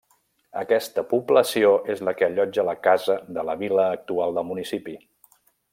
[0.61, 4.97] Aquesta població és la que allotja la casa de la vila actual del municipi.